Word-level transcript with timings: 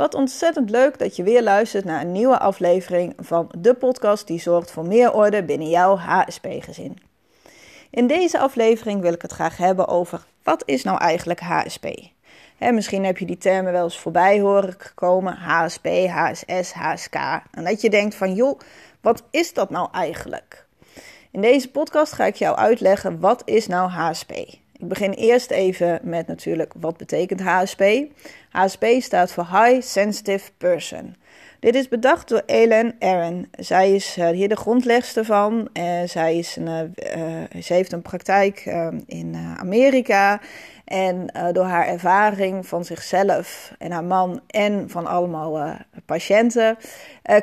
Wat 0.00 0.14
ontzettend 0.14 0.70
leuk 0.70 0.98
dat 0.98 1.16
je 1.16 1.22
weer 1.22 1.42
luistert 1.42 1.84
naar 1.84 2.00
een 2.00 2.12
nieuwe 2.12 2.38
aflevering 2.38 3.14
van 3.18 3.52
de 3.58 3.74
podcast 3.74 4.26
die 4.26 4.40
zorgt 4.40 4.70
voor 4.70 4.86
meer 4.86 5.12
orde 5.12 5.44
binnen 5.44 5.68
jouw 5.68 5.96
HSP-gezin. 5.96 6.98
In 7.90 8.06
deze 8.06 8.38
aflevering 8.38 9.00
wil 9.00 9.12
ik 9.12 9.22
het 9.22 9.32
graag 9.32 9.56
hebben 9.56 9.88
over 9.88 10.24
wat 10.42 10.62
is 10.66 10.82
nou 10.82 10.98
eigenlijk 10.98 11.40
HSP? 11.40 11.86
He, 12.56 12.72
misschien 12.72 13.04
heb 13.04 13.18
je 13.18 13.26
die 13.26 13.38
termen 13.38 13.72
wel 13.72 13.84
eens 13.84 13.98
voorbij 13.98 14.40
horen 14.40 14.74
gekomen: 14.78 15.36
HSP, 15.36 15.86
HSS, 15.86 16.72
HSK. 16.72 17.16
En 17.50 17.64
dat 17.64 17.80
je 17.80 17.90
denkt 17.90 18.14
van 18.14 18.34
joh, 18.34 18.60
wat 19.00 19.22
is 19.30 19.54
dat 19.54 19.70
nou 19.70 19.88
eigenlijk? 19.92 20.66
In 21.30 21.40
deze 21.40 21.70
podcast 21.70 22.12
ga 22.12 22.24
ik 22.24 22.36
jou 22.36 22.56
uitleggen 22.56 23.20
wat 23.20 23.42
is 23.44 23.66
nou 23.66 23.90
HSP. 23.90 24.32
Ik 24.80 24.88
begin 24.88 25.12
eerst 25.12 25.50
even 25.50 26.00
met 26.02 26.26
natuurlijk 26.26 26.72
wat 26.76 26.96
betekent 26.96 27.40
HSP. 27.40 27.82
HSP 28.50 28.84
staat 28.98 29.32
voor 29.32 29.46
High 29.46 29.82
Sensitive 29.82 30.50
Person. 30.58 31.16
Dit 31.58 31.74
is 31.74 31.88
bedacht 31.88 32.28
door 32.28 32.42
Ellen 32.46 32.96
Aaron. 32.98 33.48
Zij 33.58 33.94
is 33.94 34.16
uh, 34.18 34.28
hier 34.28 34.48
de 34.48 34.56
grondlegster 34.56 35.24
van. 35.24 35.68
Uh, 35.72 36.00
zij 36.04 36.38
is 36.38 36.56
een, 36.56 36.94
uh, 37.16 37.62
ze 37.62 37.72
heeft 37.72 37.92
een 37.92 38.02
praktijk 38.02 38.64
in 39.06 39.36
Amerika. 39.58 40.40
En 40.84 41.32
door 41.52 41.64
haar 41.64 41.86
ervaring 41.86 42.66
van 42.66 42.84
zichzelf 42.84 43.72
en 43.78 43.90
haar 43.90 44.04
man 44.04 44.40
en 44.46 44.90
van 44.90 45.06
allemaal 45.06 45.76
patiënten 46.06 46.76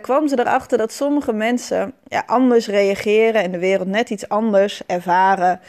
kwam 0.02 0.28
ze 0.28 0.40
erachter 0.40 0.78
dat 0.78 0.92
sommige 0.92 1.34
mensen 1.34 1.94
ja, 2.08 2.24
anders 2.26 2.68
reageren 2.68 3.44
en 3.44 3.52
de 3.52 3.60
wereld 3.60 3.88
net 3.88 4.10
iets 4.10 4.30
anders 4.30 4.82
ervaren 4.86 5.60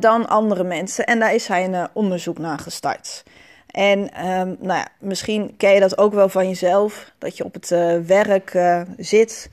dan 0.00 0.28
andere 0.28 0.64
mensen. 0.64 1.06
En 1.06 1.18
daar 1.18 1.34
is 1.34 1.44
zij 1.44 1.64
een 1.64 1.88
onderzoek 1.92 2.38
naar 2.38 2.58
gestart. 2.58 3.22
En 3.66 3.98
um, 3.98 4.56
nou 4.60 4.78
ja, 4.78 4.86
misschien 4.98 5.54
ken 5.56 5.72
je 5.72 5.80
dat 5.80 5.98
ook 5.98 6.14
wel 6.14 6.28
van 6.28 6.48
jezelf, 6.48 7.12
dat 7.18 7.36
je 7.36 7.44
op 7.44 7.54
het 7.54 7.70
uh, 7.70 7.98
werk 7.98 8.58
zit 8.96 9.50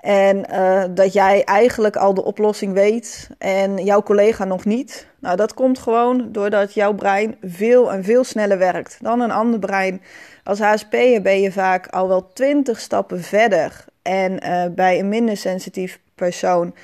en 0.00 0.46
dat 0.94 1.12
jij 1.12 1.44
eigenlijk 1.44 1.96
al 1.96 2.14
de 2.14 2.24
oplossing 2.24 2.72
weet 2.72 3.28
en 3.38 3.84
jouw 3.84 4.02
collega 4.02 4.44
nog 4.44 4.64
niet. 4.64 5.06
Nou, 5.18 5.36
dat 5.36 5.54
komt 5.54 5.78
gewoon 5.78 6.32
doordat 6.32 6.74
jouw 6.74 6.94
brein 6.94 7.36
veel 7.42 7.92
en 7.92 8.04
veel 8.04 8.24
sneller 8.24 8.58
werkt 8.58 8.98
dan 9.00 9.20
een 9.20 9.30
ander 9.30 9.58
brein. 9.58 10.02
Als 10.44 10.58
HSP'er 10.58 11.22
ben 11.22 11.40
je 11.40 11.52
vaak 11.52 11.86
al 11.86 12.08
wel 12.08 12.32
twintig 12.32 12.80
stappen 12.80 13.22
verder. 13.22 13.84
En 14.02 14.38
bij 14.74 14.98
een 14.98 15.08
minder 15.08 15.36
sensitief 15.36 16.00
persoon, 16.16 16.74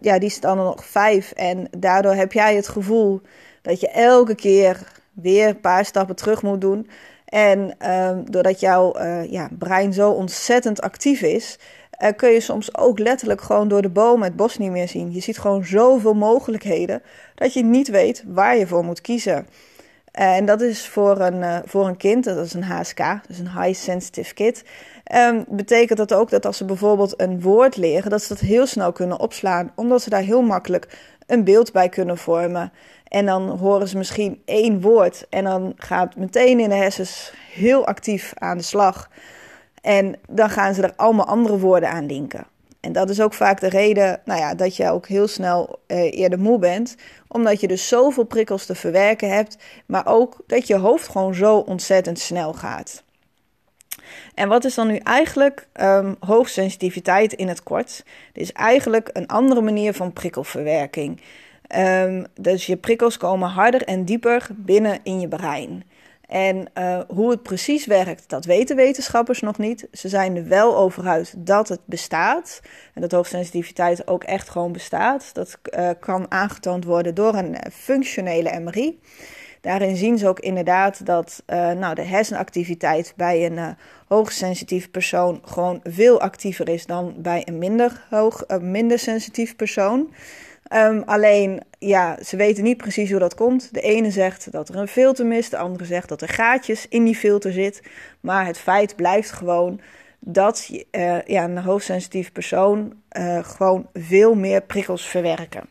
ja, 0.00 0.18
die 0.18 0.30
staan 0.30 0.58
er 0.58 0.64
nog 0.64 0.84
vijf. 0.84 1.32
En 1.32 1.68
daardoor 1.78 2.14
heb 2.14 2.32
jij 2.32 2.54
het 2.54 2.68
gevoel 2.68 3.20
dat 3.62 3.80
je 3.80 3.88
elke 3.88 4.34
keer 4.34 5.02
weer 5.12 5.48
een 5.48 5.60
paar 5.60 5.84
stappen 5.84 6.16
terug 6.16 6.42
moet 6.42 6.60
doen. 6.60 6.88
En 7.24 7.76
uh, 7.82 8.10
doordat 8.24 8.60
jouw 8.60 8.98
uh, 8.98 9.30
ja, 9.30 9.48
brein 9.58 9.92
zo 9.92 10.10
ontzettend 10.10 10.80
actief 10.80 11.22
is, 11.22 11.58
uh, 12.02 12.08
kun 12.16 12.30
je 12.30 12.40
soms 12.40 12.76
ook 12.76 12.98
letterlijk 12.98 13.40
gewoon 13.40 13.68
door 13.68 13.82
de 13.82 13.88
bomen 13.88 14.26
het 14.26 14.36
bos 14.36 14.58
niet 14.58 14.70
meer 14.70 14.88
zien. 14.88 15.12
Je 15.12 15.20
ziet 15.20 15.38
gewoon 15.38 15.64
zoveel 15.64 16.14
mogelijkheden 16.14 17.02
dat 17.34 17.52
je 17.52 17.64
niet 17.64 17.88
weet 17.88 18.24
waar 18.26 18.56
je 18.56 18.66
voor 18.66 18.84
moet 18.84 19.00
kiezen. 19.00 19.46
en 20.12 20.44
dat 20.44 20.60
is 20.60 20.88
voor 20.88 21.20
een, 21.20 21.62
voor 21.64 21.86
een 21.86 21.96
kind, 21.96 22.24
dat 22.24 22.46
is 22.46 22.54
een 22.54 22.64
HSK, 22.64 23.02
dus 23.28 23.38
een 23.38 23.60
High 23.60 23.80
Sensitive 23.80 24.34
Kid. 24.34 24.64
Um, 25.12 25.44
betekent 25.48 25.98
dat 25.98 26.14
ook 26.14 26.30
dat 26.30 26.46
als 26.46 26.56
ze 26.56 26.64
bijvoorbeeld 26.64 27.20
een 27.20 27.40
woord 27.40 27.76
leren, 27.76 28.10
dat 28.10 28.22
ze 28.22 28.28
dat 28.28 28.40
heel 28.40 28.66
snel 28.66 28.92
kunnen 28.92 29.20
opslaan, 29.20 29.72
omdat 29.74 30.02
ze 30.02 30.10
daar 30.10 30.22
heel 30.22 30.42
makkelijk 30.42 30.98
een 31.26 31.44
beeld 31.44 31.72
bij 31.72 31.88
kunnen 31.88 32.18
vormen. 32.18 32.72
En 33.08 33.26
dan 33.26 33.48
horen 33.48 33.88
ze 33.88 33.96
misschien 33.96 34.42
één 34.44 34.80
woord 34.80 35.26
en 35.30 35.44
dan 35.44 35.72
gaat 35.76 36.16
meteen 36.16 36.60
in 36.60 36.68
de 36.68 36.74
hersens 36.74 37.32
heel 37.52 37.86
actief 37.86 38.32
aan 38.34 38.56
de 38.56 38.62
slag. 38.62 39.10
En 39.80 40.16
dan 40.28 40.50
gaan 40.50 40.74
ze 40.74 40.82
er 40.82 40.92
allemaal 40.96 41.26
andere 41.26 41.58
woorden 41.58 41.90
aan 41.90 42.06
linken. 42.06 42.46
En 42.80 42.92
dat 42.92 43.10
is 43.10 43.20
ook 43.20 43.34
vaak 43.34 43.60
de 43.60 43.68
reden 43.68 44.20
nou 44.24 44.40
ja, 44.40 44.54
dat 44.54 44.76
je 44.76 44.90
ook 44.90 45.06
heel 45.06 45.28
snel 45.28 45.78
eh, 45.86 46.18
eerder 46.18 46.38
moe 46.38 46.58
bent. 46.58 46.96
Omdat 47.28 47.60
je 47.60 47.68
dus 47.68 47.88
zoveel 47.88 48.24
prikkels 48.24 48.66
te 48.66 48.74
verwerken 48.74 49.30
hebt. 49.30 49.56
Maar 49.86 50.06
ook 50.06 50.36
dat 50.46 50.66
je 50.66 50.76
hoofd 50.76 51.08
gewoon 51.08 51.34
zo 51.34 51.56
ontzettend 51.56 52.18
snel 52.18 52.52
gaat. 52.52 53.02
En 54.34 54.48
wat 54.48 54.64
is 54.64 54.74
dan 54.74 54.86
nu 54.86 54.96
eigenlijk 54.96 55.66
um, 55.80 56.16
hoogsensitiviteit 56.20 57.32
in 57.32 57.48
het 57.48 57.62
kort? 57.62 58.04
Dit 58.32 58.42
is 58.42 58.52
eigenlijk 58.52 59.10
een 59.12 59.26
andere 59.26 59.60
manier 59.60 59.94
van 59.94 60.12
prikkelverwerking. 60.12 61.20
Um, 61.76 62.26
dus 62.40 62.66
je 62.66 62.76
prikkels 62.76 63.16
komen 63.16 63.48
harder 63.48 63.82
en 63.82 64.04
dieper 64.04 64.46
binnen 64.50 64.98
in 65.02 65.20
je 65.20 65.28
brein. 65.28 65.84
En 66.28 66.66
uh, 66.78 67.00
hoe 67.08 67.30
het 67.30 67.42
precies 67.42 67.86
werkt, 67.86 68.28
dat 68.28 68.44
weten 68.44 68.76
wetenschappers 68.76 69.40
nog 69.40 69.58
niet. 69.58 69.88
Ze 69.92 70.08
zijn 70.08 70.36
er 70.36 70.48
wel 70.48 70.76
over 70.76 71.24
dat 71.36 71.68
het 71.68 71.80
bestaat. 71.84 72.60
En 72.94 73.00
dat 73.00 73.12
hoogsensitiviteit 73.12 74.06
ook 74.08 74.24
echt 74.24 74.48
gewoon 74.50 74.72
bestaat. 74.72 75.30
Dat 75.32 75.58
uh, 75.78 75.90
kan 76.00 76.30
aangetoond 76.30 76.84
worden 76.84 77.14
door 77.14 77.34
een 77.34 77.56
functionele 77.72 78.60
MRI. 78.60 79.00
Daarin 79.64 79.96
zien 79.96 80.18
ze 80.18 80.28
ook 80.28 80.40
inderdaad 80.40 81.06
dat 81.06 81.42
uh, 81.46 81.70
nou, 81.70 81.94
de 81.94 82.02
hersenactiviteit 82.02 83.12
bij 83.16 83.46
een 83.46 83.52
uh, 83.52 83.68
hoogsensitief 84.06 84.90
persoon 84.90 85.40
gewoon 85.44 85.80
veel 85.82 86.20
actiever 86.20 86.68
is 86.68 86.86
dan 86.86 87.14
bij 87.16 87.42
een 87.44 87.58
minder, 87.58 88.04
hoog, 88.10 88.44
uh, 88.48 88.58
minder 88.58 88.98
sensitief 88.98 89.56
persoon. 89.56 90.12
Um, 90.72 91.02
alleen, 91.06 91.62
ja, 91.78 92.18
ze 92.24 92.36
weten 92.36 92.64
niet 92.64 92.76
precies 92.76 93.10
hoe 93.10 93.18
dat 93.18 93.34
komt. 93.34 93.74
De 93.74 93.80
ene 93.80 94.10
zegt 94.10 94.52
dat 94.52 94.68
er 94.68 94.76
een 94.76 94.88
filter 94.88 95.26
mist, 95.26 95.50
de 95.50 95.56
andere 95.56 95.84
zegt 95.84 96.08
dat 96.08 96.22
er 96.22 96.28
gaatjes 96.28 96.88
in 96.88 97.04
die 97.04 97.16
filter 97.16 97.52
zit. 97.52 97.82
Maar 98.20 98.46
het 98.46 98.58
feit 98.58 98.96
blijft 98.96 99.30
gewoon 99.30 99.80
dat 100.18 100.70
ja, 101.26 101.44
een 101.44 101.58
hoogsensitief 101.58 102.32
persoon 102.32 102.92
gewoon 103.42 103.88
veel 103.92 104.34
meer 104.34 104.62
prikkels 104.62 105.06
verwerken. 105.06 105.68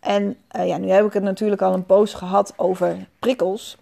En 0.00 0.36
uh, 0.56 0.66
ja, 0.66 0.76
nu 0.76 0.90
heb 0.90 1.06
ik 1.06 1.12
het 1.12 1.22
natuurlijk 1.22 1.62
al 1.62 1.74
een 1.74 1.86
post 1.86 2.14
gehad 2.14 2.52
over 2.56 3.06
prikkels. 3.18 3.76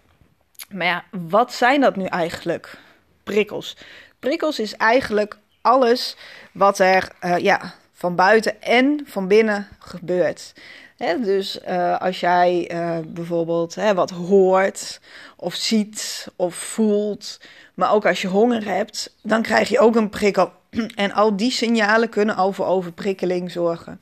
Maar 0.69 0.85
ja, 0.85 1.03
wat 1.11 1.53
zijn 1.53 1.81
dat 1.81 1.95
nu 1.95 2.05
eigenlijk? 2.05 2.77
Prikkels. 3.23 3.77
Prikkels 4.19 4.59
is 4.59 4.75
eigenlijk 4.75 5.37
alles 5.61 6.17
wat 6.51 6.79
er 6.79 7.11
ja, 7.37 7.73
van 7.93 8.15
buiten 8.15 8.61
en 8.61 9.01
van 9.05 9.27
binnen 9.27 9.67
gebeurt. 9.79 10.53
He, 10.97 11.19
dus 11.19 11.59
uh, 11.67 11.97
als 11.99 12.19
jij 12.19 12.71
bijvoorbeeld 13.07 13.75
he, 13.75 13.93
wat 13.93 14.09
hoort, 14.09 14.99
of 15.35 15.55
ziet, 15.55 16.27
of 16.35 16.55
voelt, 16.55 17.39
maar 17.77 17.93
ook 17.93 18.05
als 18.05 18.21
je 18.21 18.27
honger 18.27 18.65
hebt, 18.65 19.15
dan 19.21 19.41
krijg 19.41 19.69
je 19.69 19.79
ook 19.79 19.95
een 19.95 20.09
prikkel. 20.09 20.51
En 20.95 21.11
al 21.11 21.37
die 21.37 21.51
signalen 21.51 22.09
kunnen 22.09 22.35
al 22.35 22.51
voor 22.51 22.65
overprikkeling 22.65 23.51
zorgen. 23.51 24.01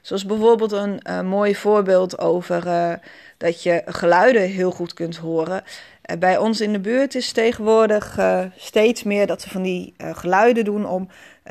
Zoals 0.00 0.26
bijvoorbeeld 0.26 0.72
een 0.72 1.00
uh, 1.10 1.20
mooi 1.20 1.56
voorbeeld 1.56 2.18
over 2.18 2.64
dat 3.36 3.62
je 3.62 3.82
geluiden 3.86 4.42
heel 4.42 4.70
goed 4.70 4.94
kunt 4.94 5.16
horen. 5.16 5.62
bij 6.18 6.38
ons 6.38 6.60
in 6.60 6.72
de 6.72 6.80
buurt 6.80 7.14
is 7.14 7.32
tegenwoordig 7.32 8.18
steeds 8.56 9.02
meer 9.02 9.26
dat 9.26 9.42
ze 9.42 9.50
van 9.50 9.62
die 9.62 9.94
geluiden 9.98 10.64
doen 10.64 10.86
om 10.86 11.08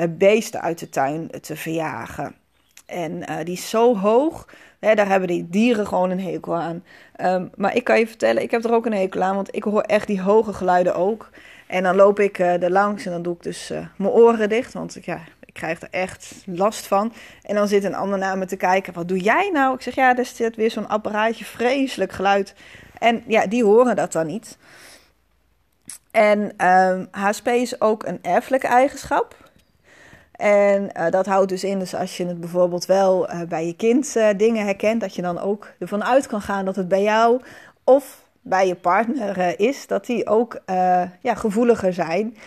beesten 0.10 0.62
uit 0.62 0.80
de 0.80 0.90
tuin 0.90 1.30
te 1.42 1.56
verjagen. 1.56 2.36
En 2.86 3.44
die 3.44 3.54
is 3.54 3.70
zo 3.70 3.98
hoog, 3.98 4.48
hè, 4.80 4.96
daar 4.96 5.08
hebben 5.08 5.28
die 5.28 5.48
dieren 5.50 5.88
gewoon 5.88 6.10
een 6.10 6.22
hekel 6.22 6.56
aan. 6.56 6.84
Um, 7.22 7.50
maar 7.56 7.76
ik 7.76 7.84
kan 7.84 8.00
je 8.00 8.08
vertellen, 8.08 8.44
ik 8.44 8.52
heb 8.52 8.64
er 8.64 8.74
ook 8.74 8.86
een 8.86 8.94
hekel 8.94 9.22
aan, 9.22 9.36
want 9.36 9.56
ik 9.56 9.64
hoor 9.64 9.82
echt 9.82 10.08
die 10.08 10.22
hoge 10.22 10.54
geluiden 10.54 10.96
ook. 10.96 11.30
En 11.68 11.84
dan 11.84 11.96
loop 11.96 12.20
ik 12.20 12.40
er 12.40 12.72
langs 12.72 13.06
en 13.06 13.12
dan 13.12 13.22
doe 13.22 13.36
ik 13.36 13.44
dus 13.44 13.72
mijn 13.96 14.12
oren 14.12 14.50
dicht, 14.50 14.74
want 14.74 14.98
ja, 15.02 15.20
krijg 15.60 15.82
er 15.82 15.88
echt 15.92 16.36
last 16.46 16.88
van. 16.88 17.14
En 17.42 17.56
dan 17.56 17.68
zit 17.68 17.84
een 17.84 17.96
ander 17.96 18.18
naar 18.18 18.38
me 18.38 18.46
te 18.46 18.56
kijken, 18.56 18.94
wat 18.94 19.08
doe 19.08 19.20
jij 19.20 19.50
nou? 19.54 19.76
Ik 19.76 19.82
zeg, 19.82 19.96
ja, 19.96 20.18
er 20.18 20.26
zit 20.26 20.56
weer 20.56 20.72
zo'n 20.72 20.88
apparaatje, 20.90 21.46
vreselijk 21.46 22.12
geluid. 22.12 22.54
En 22.98 23.24
ja, 23.28 23.48
die 23.48 23.64
horen 23.64 23.96
dat 23.96 24.12
dan 24.12 24.28
niet. 24.28 24.58
En 26.12 26.40
um, 26.40 26.52
ehm, 26.58 27.06
HSP 27.12 27.48
is 27.48 27.82
ook 27.82 28.06
een 28.06 28.20
erfelijke 28.22 28.68
eigenschap. 28.68 29.36
En 30.32 30.90
uh, 30.98 31.10
dat 31.10 31.26
houdt 31.26 31.50
dus 31.50 31.64
in, 31.64 31.80
dus 31.80 31.96
als 31.96 32.18
je 32.18 32.26
het 32.26 32.40
bijvoorbeeld 32.40 32.86
wel 32.86 33.32
uh, 33.32 33.42
bij 33.42 33.66
je 33.66 33.76
kind 33.76 34.16
uh, 34.16 34.28
dingen 34.38 34.66
herkent, 34.66 35.02
dat 35.02 35.16
je 35.16 35.22
dan 35.22 35.40
ook 35.40 35.68
ervan 35.80 36.04
uit 36.04 36.28
kan 36.28 36.42
gaan 36.42 36.66
dat 36.66 36.76
het 36.76 36.88
bij 36.88 37.04
jou 37.04 37.42
of 37.84 38.28
bij 38.42 38.68
je 38.68 38.76
partner 38.76 39.60
is, 39.60 39.88
dat 39.88 40.06
die 40.06 40.28
ook 40.28 40.62
ja, 41.22 41.36
gevoeliger 41.36 41.94
zijn. 41.94 42.38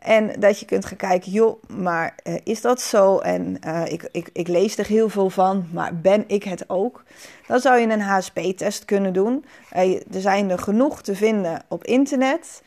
En 0.00 0.40
dat 0.40 0.60
je 0.60 0.66
kunt 0.66 0.84
gaan 0.84 0.96
kijken, 0.96 1.32
joh, 1.32 1.62
maar 1.68 2.14
is 2.44 2.60
dat 2.60 2.80
zo? 2.80 3.18
En 3.18 3.58
ik, 3.84 4.08
ik, 4.12 4.30
ik 4.32 4.48
lees 4.48 4.78
er 4.78 4.86
heel 4.86 5.08
veel 5.08 5.30
van, 5.30 5.68
maar 5.72 5.96
ben 5.96 6.24
ik 6.26 6.44
het 6.44 6.64
ook? 6.68 7.02
Dan 7.46 7.60
zou 7.60 7.78
je 7.78 7.86
een 7.86 8.00
HSP-test 8.00 8.84
kunnen 8.84 9.12
doen. 9.12 9.44
er 9.70 10.20
zijn 10.20 10.50
er 10.50 10.58
genoeg 10.58 11.02
te 11.02 11.14
vinden 11.14 11.62
op 11.68 11.84
internet. 11.84 12.62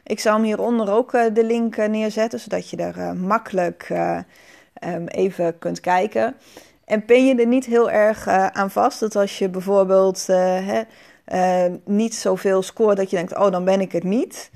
Ik 0.04 0.20
zal 0.20 0.34
hem 0.34 0.44
hieronder 0.44 0.92
ook 0.92 1.12
de 1.12 1.46
link 1.46 1.78
neerzetten, 1.78 2.40
zodat 2.40 2.70
je 2.70 2.78
er 2.78 3.16
makkelijk 3.16 3.88
ehm, 4.74 5.06
even 5.06 5.58
kunt 5.58 5.80
kijken. 5.80 6.36
En 6.86 7.06
pin 7.06 7.26
je 7.26 7.36
er 7.36 7.48
niet 7.48 7.66
heel 7.66 7.92
erg 7.92 8.28
uh, 8.28 8.48
aan 8.48 8.72
vast. 8.72 9.00
Dat 9.00 9.16
als 9.16 9.38
je 9.38 9.50
bijvoorbeeld 9.50 10.26
uh, 10.30 10.36
hè, 10.38 10.82
uh, 11.68 11.76
niet 11.86 12.16
zoveel 12.16 12.62
scoort, 12.62 12.98
dat 12.98 13.10
je 13.10 13.16
denkt: 13.16 13.38
oh, 13.38 13.52
dan 13.52 13.66
ben 13.66 13.82
ik 13.82 13.92
het 13.92 14.04
niet. 14.04 14.52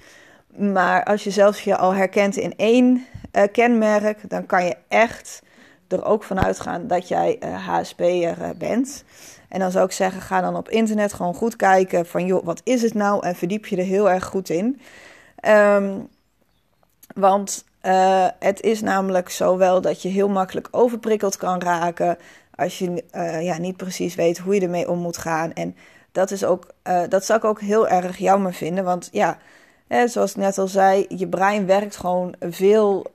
Maar 0.48 1.04
als 1.04 1.24
je 1.24 1.32
zelfs 1.32 1.64
je 1.64 1.78
al 1.78 1.94
herkent 1.94 2.38
in 2.38 2.54
één 2.56 3.06
kenmerk, 3.52 4.30
dan 4.30 4.46
kan 4.46 4.66
je 4.66 4.76
echt 4.88 5.42
er 5.88 6.06
ook 6.06 6.24
vanuit 6.24 6.60
gaan 6.60 6.88
dat 6.88 7.08
jij 7.08 7.40
HSP'er 7.66 8.38
bent. 8.58 9.04
En 9.50 9.60
dan 9.60 9.72
zou 9.72 9.86
ik 9.86 9.92
zeggen: 9.92 10.22
ga 10.22 10.42
dan 10.42 10.56
op 10.56 10.70
internet 10.70 11.14
gewoon 11.14 11.34
goed 11.34 11.56
kijken 11.56 12.06
van 12.06 12.42
wat 12.44 12.62
is 12.64 12.82
het 12.82 12.94
nou? 12.94 13.26
En 13.26 13.36
verdiep 13.36 13.66
je 13.66 13.78
er 13.78 13.84
heel 13.84 14.10
erg 14.10 14.26
goed 14.26 14.50
in. 14.50 14.82
Um, 15.48 16.08
want 17.16 17.66
uh, 17.82 18.28
het 18.40 18.62
is 18.62 18.82
namelijk 18.82 19.30
zo 19.30 19.58
wel 19.58 19.82
dat 19.82 20.02
je 20.02 20.10
heel 20.10 20.30
makkelijk 20.30 20.68
overprikkeld 20.72 21.38
kan 21.38 21.62
raken 21.62 22.18
als 22.56 22.80
je 22.80 23.04
uh, 23.16 23.44
ja, 23.44 23.58
niet 23.58 23.78
precies 23.78 24.16
weet 24.16 24.38
hoe 24.38 24.56
je 24.56 24.62
ermee 24.62 24.90
om 24.90 25.00
moet 25.00 25.18
gaan. 25.18 25.54
En 25.54 25.76
dat, 26.12 26.32
is 26.32 26.44
ook, 26.44 26.68
uh, 26.88 27.02
dat 27.10 27.26
zou 27.26 27.40
ik 27.40 27.46
ook 27.46 27.62
heel 27.62 27.88
erg 27.88 28.18
jammer 28.18 28.54
vinden. 28.54 28.84
Want 28.84 29.10
ja, 29.12 29.38
hè, 29.88 30.08
zoals 30.08 30.32
ik 30.32 30.38
net 30.38 30.58
al 30.58 30.68
zei, 30.68 31.06
je 31.10 31.28
brein 31.28 31.66
werkt 31.66 31.98
gewoon 31.98 32.36
veel, 32.40 33.06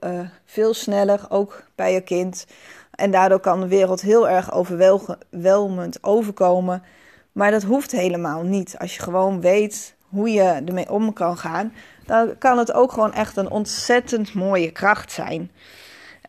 veel 0.45 0.73
sneller, 0.73 1.25
ook 1.29 1.63
bij 1.75 1.93
je 1.93 2.01
kind. 2.01 2.45
En 2.91 3.11
daardoor 3.11 3.39
kan 3.39 3.59
de 3.59 3.67
wereld 3.67 4.01
heel 4.01 4.29
erg 4.29 4.53
overweldigend 4.53 6.03
overkomen. 6.03 6.83
Maar 7.31 7.51
dat 7.51 7.63
hoeft 7.63 7.91
helemaal 7.91 8.43
niet. 8.43 8.75
Als 8.77 8.95
je 8.95 9.01
gewoon 9.01 9.41
weet 9.41 9.94
hoe 10.09 10.29
je 10.29 10.61
ermee 10.65 10.91
om 10.91 11.13
kan 11.13 11.37
gaan, 11.37 11.73
dan 12.05 12.37
kan 12.37 12.57
het 12.57 12.73
ook 12.73 12.91
gewoon 12.91 13.13
echt 13.13 13.37
een 13.37 13.49
ontzettend 13.49 14.33
mooie 14.33 14.71
kracht 14.71 15.11
zijn. 15.11 15.51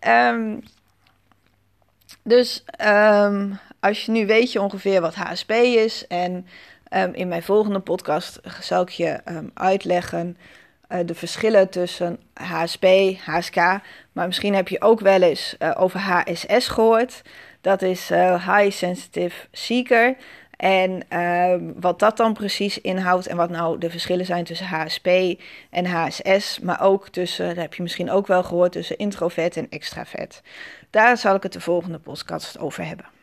Um, 0.09 0.63
dus 2.23 2.65
um, 2.87 3.59
als 3.81 4.05
je 4.05 4.13
nu 4.13 4.27
weet 4.27 4.53
je 4.53 4.61
ongeveer 4.61 5.01
wat 5.01 5.15
HSP 5.15 5.51
is 5.51 6.07
en 6.07 6.47
um, 6.95 7.15
in 7.15 7.29
mijn 7.29 7.43
volgende 7.43 7.81
podcast 7.81 8.41
zal 8.61 8.83
ik 8.83 8.89
je 8.89 9.21
uitleggen 9.55 10.37
uh, 10.89 10.99
de 11.05 11.15
verschillen 11.15 11.69
tussen 11.69 12.19
HSP, 12.35 12.85
HSK, 13.25 13.57
maar 14.13 14.27
misschien 14.27 14.55
heb 14.55 14.69
je 14.69 14.81
ook 14.81 15.01
wel 15.01 15.23
eens 15.23 15.57
uh, 15.59 15.71
over 15.77 16.01
HSS 16.01 16.69
gehoord. 16.69 17.23
Dat 17.61 17.83
is 17.83 18.11
uh, 18.11 18.57
High 18.57 18.77
Sensitive 18.77 19.47
Seeker. 19.53 20.17
En 20.57 21.03
uh, 21.13 21.73
wat 21.81 21.99
dat 21.99 22.17
dan 22.17 22.33
precies 22.33 22.81
inhoudt 22.81 23.27
en 23.27 23.37
wat 23.37 23.51
nou 23.51 23.79
de 23.79 23.91
verschillen 23.91 24.27
zijn 24.27 24.45
tussen 24.45 24.67
HSP 24.67 25.09
en 25.71 25.87
HSS, 25.87 26.59
maar 26.61 26.81
ook 26.81 27.09
tussen, 27.09 27.47
dat 27.47 27.57
heb 27.57 27.75
je 27.75 27.83
misschien 27.83 28.11
ook 28.11 28.27
wel 28.27 28.43
gehoord, 28.43 28.73
tussen 28.73 28.97
introvert 28.97 29.57
en 29.57 29.69
extravert. 29.69 30.43
Daar 30.91 31.17
zal 31.17 31.35
ik 31.35 31.43
het 31.43 31.53
de 31.53 31.61
volgende 31.61 31.99
podcast 31.99 32.59
over 32.59 32.85
hebben. 32.87 33.16